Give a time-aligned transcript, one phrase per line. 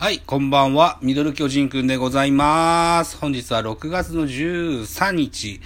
[0.00, 0.98] はい、こんばんは。
[1.02, 3.18] ミドル巨人くんでございます。
[3.18, 5.60] 本日は6月の13日、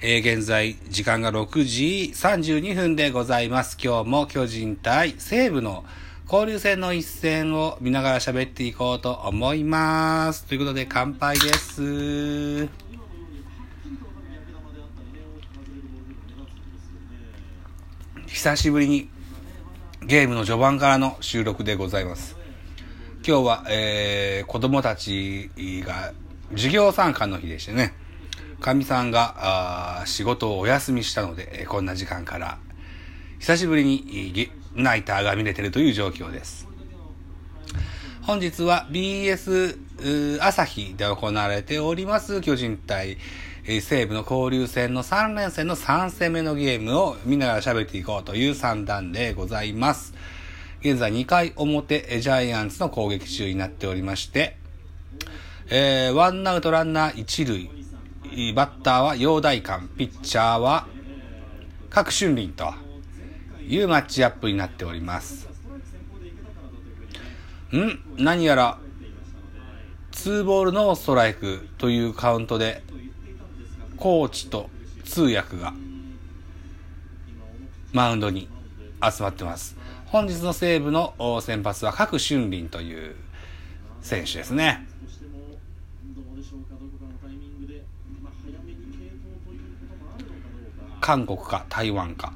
[0.00, 3.76] えー現在時間が6時32分でございます。
[3.78, 5.84] 今日も巨人対西武の
[6.24, 10.46] 交流戦の一戦を見ながら喋っていこうと思います。
[10.46, 12.66] ということで乾杯です。
[18.28, 19.10] 久しぶりに
[20.06, 22.43] ゲームの序盤からの収録でございます。
[23.26, 25.50] 今日は、えー、子供たち
[25.86, 26.12] が
[26.50, 27.94] 授業参観の日でしてね、
[28.60, 32.58] かみさんがあ仕事をお休みしたので、えーこんな時間から、
[33.38, 36.68] 久しぶりにナイターが見れてるという状況です。
[38.20, 39.78] 本日は BS
[40.42, 43.16] 朝日で行われております巨人対
[43.66, 50.12] 西武の交流戦の3連戦の3戦目のゲームを見ながら喋っていこうという3段でございます。
[50.84, 54.58] 現在2回表ジャイアンツの攻撃中になっておりまして、
[55.70, 57.70] えーワンアウトランナー1
[58.36, 60.86] 塁、バッターは陽大館、ピッチャーは
[61.88, 62.74] 各春林と
[63.66, 65.48] いうマッチアップになっております。
[67.74, 67.98] ん？
[68.22, 68.78] 何やら、
[70.12, 72.82] ツーボールノーストライクというカウントで、
[73.96, 74.68] コーチと
[75.06, 75.72] 通訳が
[77.94, 78.50] マウンドに
[79.02, 79.82] 集まってます。
[80.14, 83.16] 本日の西武の先発は各俊林という
[84.00, 84.86] 選手ですね。
[91.00, 92.32] 韓国か台湾か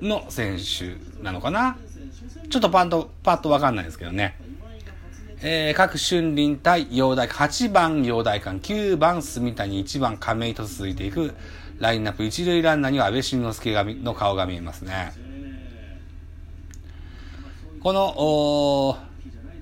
[0.00, 1.76] の選手なのかな
[2.48, 4.38] ちょっとパッと、パッとわかんないですけどね。
[5.46, 11.34] えー、各春林対陽大館、8番陽大館、9番住谷、1番亀井と続いていく
[11.78, 15.12] ラインナップ、一塁ランナーには安倍晋之助がの顔が見えますね。
[17.82, 18.96] この、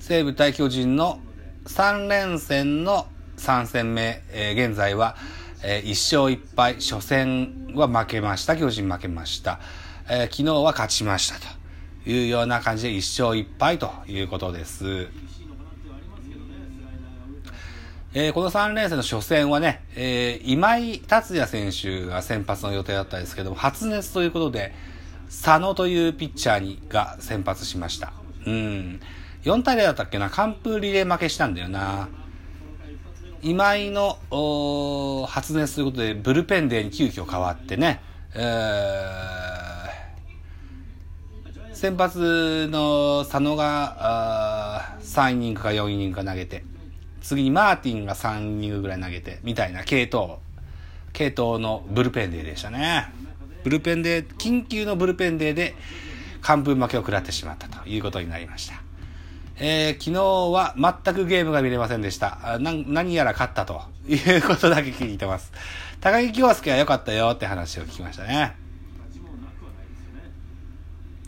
[0.00, 1.20] 西武対巨人の
[1.66, 5.14] 3連戦の3戦目、えー現在は、
[5.62, 8.56] えー1勝1敗、初戦は負けました。
[8.56, 9.60] 巨人負けました。
[10.08, 15.08] えー昨日は勝ちましたというような感じで1勝1敗ということです。
[18.18, 24.72] えーこの3連戦の初戦はね、えー今井達也選手が先発の予定だったんですけども、発熱ということで、
[25.26, 28.14] 佐野というピッチャーにが先発しました。
[28.46, 29.00] うん。
[29.42, 32.08] 4対0だったっけな、完封リレー負けしたんだよな。
[33.42, 34.16] 今井の
[35.28, 38.00] 発熱ということで、ブルペンデーに急遽変わってね、
[38.34, 39.26] えー
[41.74, 46.64] 先発の佐野が3イニングか4イニングか投げて、
[47.26, 50.36] 次にマーティンが3イニングぐらい投げて、みたいな系統、
[51.12, 53.08] 系統のブルペンデーでしたね。
[53.64, 55.74] ブルペンデー、緊急のブルペンデーで
[56.42, 58.80] 完封負けを食らってしまったということになりました。
[59.58, 62.58] えー昨日は全くゲームが見れませんでした。
[62.60, 65.52] 何やら勝ったということだけ聞いてます。
[66.00, 68.54] 高木京介は良かったよって話を聞きましたね。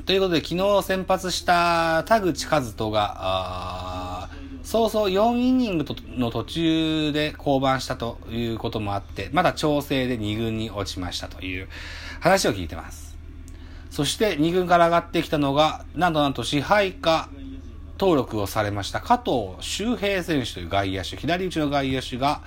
[0.07, 3.98] ということで、昨日先発した田口和人が、
[4.63, 5.85] そうそう4イニング
[6.17, 11.69] の途中で降板したということもあって、まだ調整で2軍に落ちましたという
[12.21, 13.17] 話を聞いてます。
[13.91, 17.29] そして2軍から上がってきたのが、なんとなんと支配下
[17.99, 22.43] 登録をされました加藤周平選手という外野手、左打ちの外野手が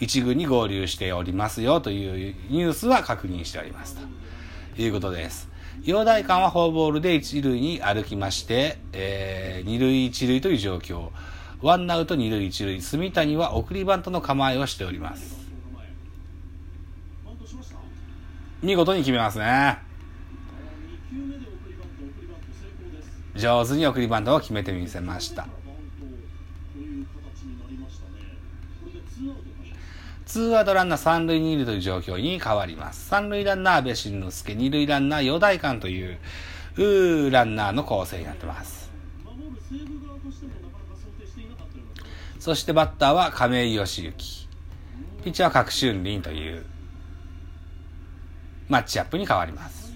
[0.00, 3.96] 1軍に合流しておりますよというニュースは確認しております
[4.76, 5.48] ということです。
[5.84, 11.10] 陽大館はフォアボールで1塁に歩きまして、えー、2塁1塁という状況。
[11.62, 12.82] ワンアウト2塁1塁。
[12.82, 15.36] 住谷は送りバントの構えをしております。
[18.62, 19.78] 見事に決めますね。
[23.34, 25.46] 上手に送りバントを決めてみせました。
[30.26, 33.06] ツーアウトランナー三塁二塁という状況に変わります。
[33.06, 36.18] 三塁ランナー安倍晋之助、二塁ランナー陽大館という
[36.76, 38.85] うーランナーの構成になってます。
[42.46, 44.12] そしてバッターは亀井義行。
[45.24, 46.64] ピッチャーは各春林という
[48.68, 49.92] マッチアップに変わります。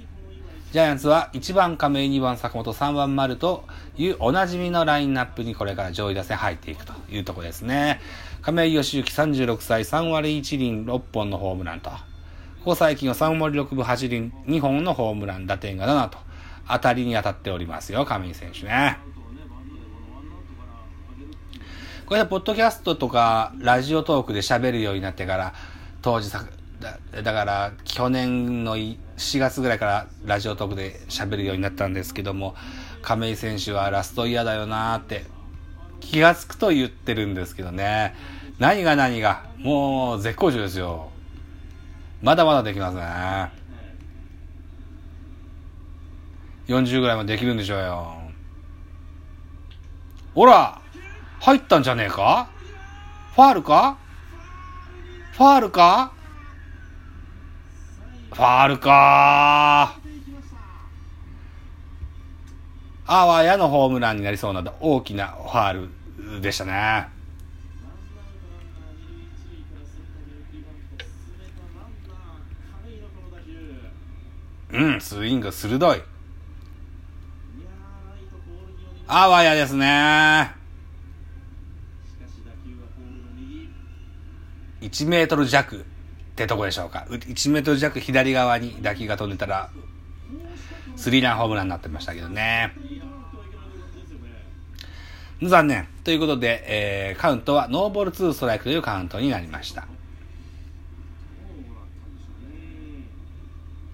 [0.72, 3.62] ジャイアンツは1番亀井、2番坂本、3番丸と
[3.96, 8.00] いうおなじみのラインナップにこれから上位打線入っていくというとこですね。
[8.42, 11.90] 亀井義行36歳、3割1厘6本のホームランと。
[11.90, 11.96] こ
[12.64, 16.18] こ最近は3割6分8厘2本のホームラン、打点が7と
[16.68, 18.98] 当たりに当たっておりますよ、亀井選手ね。
[22.10, 25.54] これでポッドキャストとかラジオトークで喋るようになってから、
[26.02, 26.44] 当時さ、
[26.80, 28.98] だだから去年の4
[29.38, 32.56] 月ぐらいからラジオトークで喋るようになったんですけども、
[33.00, 35.24] 亀井選手はラストイヤーだよなーって
[36.00, 38.16] 気がつくと言ってるんですけどね。
[38.58, 41.10] 何が何が、もう絶好調ですよ。
[42.22, 43.52] まだまだできますね。
[46.66, 48.16] 40ぐらいまでできるんでしょうよ。
[50.34, 50.79] ほら
[51.40, 52.48] 入ったんじゃねえか？
[53.34, 53.98] ファールか？
[55.32, 56.12] ファールか？
[58.32, 59.98] ファールか
[63.06, 65.88] あわやのホームランになりそうな大きなファー
[66.34, 67.08] ルでしたね。
[74.72, 76.02] うん、スイング鋭い。
[79.08, 80.59] あわやですね。
[84.80, 85.78] 1メートル弱っ
[86.36, 87.06] てとこでしょうか。
[87.08, 89.70] 1メートル弱左側に打球が飛んでたら、
[90.96, 92.72] スリーランホームランになってましたけどね。
[95.42, 95.88] 残念。
[96.04, 99.86] ということで、えー、カウントはノーボール2ストライクというカウントになりました。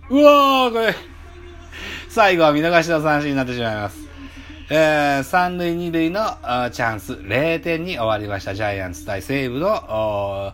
[0.09, 0.95] うわー、これ、
[2.09, 4.06] 最後は見逃しの三振になってしまいます。
[4.69, 6.19] えー、三塁二塁の
[6.73, 8.53] チャンス、0点に終わりました。
[8.53, 10.53] ジャイアンツ対西武の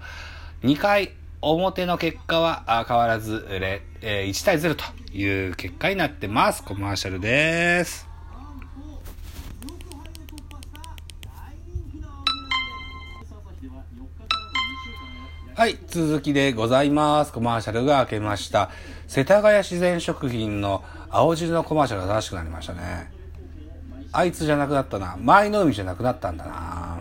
[0.62, 4.84] 2回表の結果は変わらず、えー、1対0と
[5.16, 6.62] いう結果になってます。
[6.62, 8.06] コマーシャルです。
[15.54, 17.32] はい、続きでございます。
[17.32, 18.68] コマーシャルが明けました。
[19.08, 23.21] 世田谷自然食品の青汁のコマーシャルが正しくなりましたね。
[24.12, 25.16] あいつじゃなくなったな。
[25.20, 27.00] 前の海じゃなくなったんだな。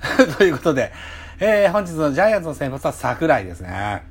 [0.38, 0.92] ということで、
[1.40, 4.02] えー、本日のジャイアンツの先発は桜井ですね。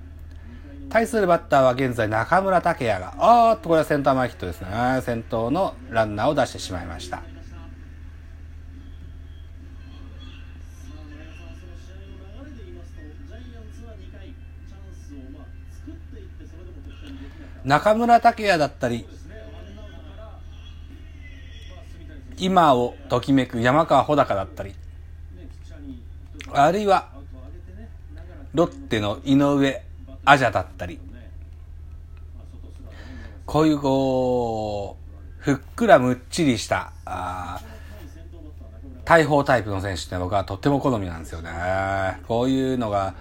[0.90, 5.02] 対するバッターは現在中村拓也が、あーっとこれはセンター前ヒットですね。
[5.02, 7.22] 先頭のランナーを出してしまいました。
[17.66, 19.06] 中村拓也だったり、
[22.40, 24.76] 今をときめく山川穂高だったり、
[26.54, 27.10] あるいは、
[28.54, 29.84] ロッテの井上
[30.24, 31.00] アジャだったり、
[33.46, 34.98] こういうこ
[35.40, 37.60] う、ふっくらむっちりした、あ
[39.04, 41.50] 大砲タイプの選手って僕はとっても好みなんですよね。
[42.28, 43.16] こういうのが、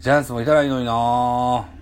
[0.00, 1.79] ジャイアンツもいたらいいのになぁ。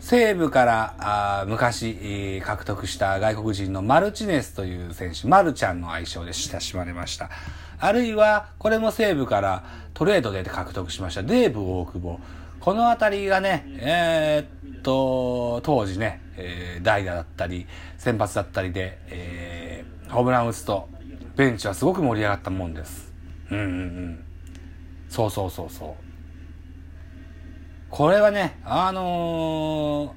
[0.00, 7.30] 西部からあ昔獲得した外国人のマルチネスという選手、マルちゃんの愛称で親しまれました。
[7.78, 9.64] あるいは、これも西部から
[9.94, 12.20] トレードで獲得しましたデーブ大久保。
[12.60, 17.66] このあたりがね、えー、っと、当時ね、えー、代打だったり、
[17.96, 20.88] 先発だったりで、えー、ホームラン打つと、
[21.36, 23.12] ベンチはすごく盛り上がったもんです。
[23.50, 24.24] うんうんうん。
[25.08, 26.09] そうそうそうそう。
[27.90, 30.14] これはね、あの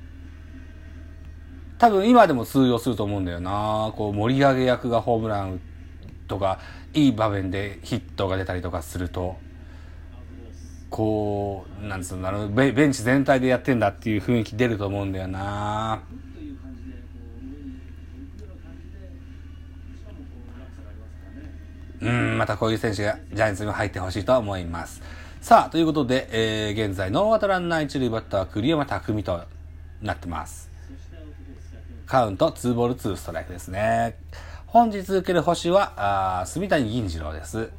[1.78, 3.92] ー、多分今でも通用すると思うんだよな。
[3.98, 5.60] こう盛り上げ役がホームラン
[6.28, 6.60] とか、
[6.94, 9.38] いい場面でヒットが出たりとかすると、
[10.90, 16.04] こう、なんつうんだろう、ベンチ全体でやってんだっていう雰囲気出ると思うんだよな。
[22.00, 25.02] うん、またこういう選手がジャイアンツにも入ってほしいと思います。
[25.44, 29.42] さあ、ということで、えー、現在、ノーアウトランナー一塁バッターは栗山匠と
[30.02, 30.72] なってます。
[32.06, 34.16] カウント2ボール2ストライクですね。
[34.68, 37.70] 本日受ける星は、あ住谷銀次郎です。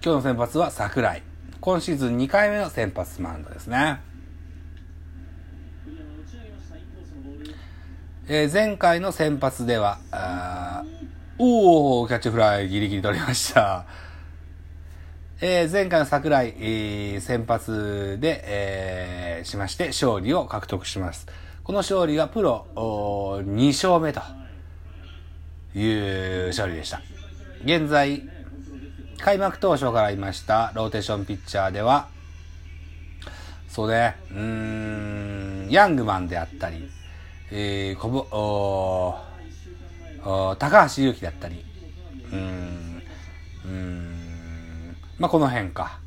[0.00, 1.22] 日の先発は桜井。
[1.60, 4.11] 今シーズン2回目の先発マウンドですね。
[8.28, 10.84] えー、前回の先発では、あ
[11.38, 13.84] おおキャッチフライギリギリ取りました。
[15.40, 21.26] えー、前回の桜井、えー、先発で、えー、しまして勝利を獲得します。
[21.64, 24.20] この勝利がプロ2勝目と
[25.76, 27.02] いう勝利でした。
[27.64, 28.22] 現在、
[29.18, 32.06] 開幕当初からいましたローテーションピッチャーでは、
[33.66, 36.88] そうね、うーん、ヤングマンであったり、
[37.54, 38.24] えー、こぼ、
[40.56, 41.62] 高橋祐希だったり、
[42.32, 43.02] うん、
[43.66, 46.00] うん、まあ、この辺か。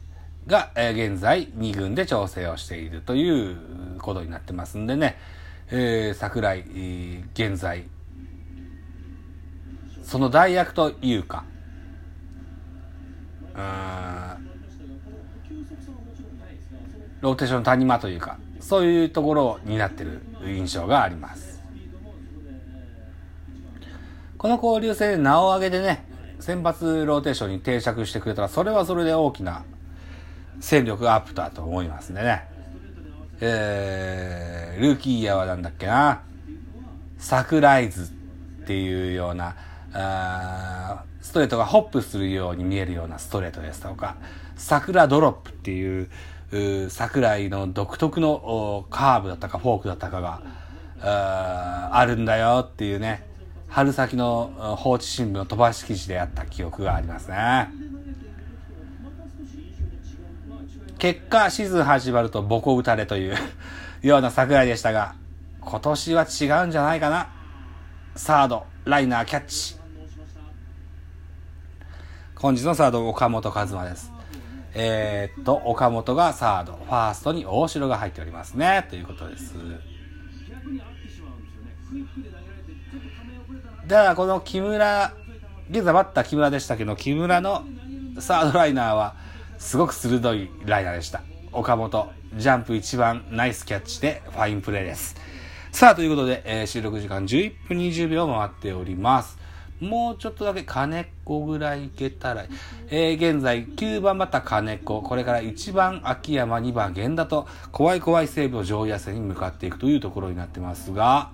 [0.48, 3.58] が、えー、現在2軍で調整をしているという
[4.00, 5.18] ことになってますんでね、
[5.70, 7.84] えー、桜井、えー、現在、
[10.02, 11.46] その代役というか、
[17.22, 20.22] ローテーション谷間というか、そういうところになってる。
[20.44, 21.62] 印象があります。
[24.38, 26.06] この交流戦で名を挙げてね、
[26.40, 29.64] 先発ローテーションに定着してくれたら、それはそれで大きな
[30.60, 32.48] 戦力アップだと思いますんでね。
[33.42, 36.22] えー、ルーキーイヤーはなんだっけな、
[37.18, 38.12] サクライズ
[38.64, 39.56] っていうような、
[39.94, 44.16] あストレートがホップするように見えるようなストレートですとか、
[44.56, 46.10] 桜ドロップってい、う
[46.90, 50.42] 桜井の独特のカーブだったかフォークだったかが、
[51.02, 53.26] あるんだよっていうね、
[53.68, 57.70] 春先の放置新聞の飛ばし記事であった記憶がありますね。
[60.98, 63.38] 結果、シーズン始まるとボコ打たれという
[64.02, 65.16] ような桜井でしたが、
[65.60, 67.28] 今年は違うんじゃないかな。
[68.16, 69.78] サード、ライナー、キャッチ。
[72.36, 74.15] 本日のサード、岡本和真です。
[74.78, 78.86] えー、っと、岡本がサード、ファーストに大城が入っておりますね。
[78.90, 79.56] ということです。
[83.88, 85.14] だからこの木村、
[85.70, 87.64] 現在バッター木村でしたけど、木村の
[88.20, 89.16] サードライナーは
[89.58, 91.22] すごく鋭いライナーでした。
[91.54, 95.16] 岡本、ジャンプ一番ナイスキャッチでファインプレーです。
[95.72, 99.45] さあ、ということで、えー、収録時間11分20秒回っております。
[99.80, 102.46] もうちょっとだけ金子ぐらいいけたら、
[102.90, 111.30] えー、現在9番バッター金子、これから1番秋山、2番源田と、怖い怖い西武を上位野戦に向かっていくというところになってますが、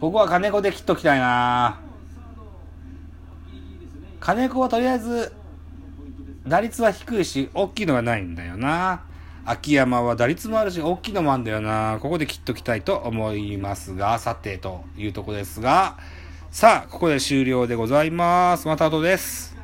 [0.00, 1.80] ここは金子で切っときたいな。
[4.20, 5.32] 金子はとりあえず、
[6.46, 9.02] 打率は低いし、大きいのはないんだよな。
[9.44, 11.98] 秋山は打率もあるし、大きいのもあるんだよな。
[12.00, 15.96] ここで切っときたいと思いますが、さて、というとこですが、
[16.56, 18.66] さあ、ここで終了でございます。
[18.66, 19.55] また後です。